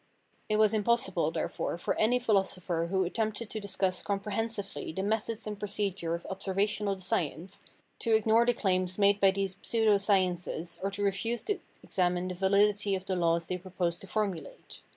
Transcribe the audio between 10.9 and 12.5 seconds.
refuse to examine the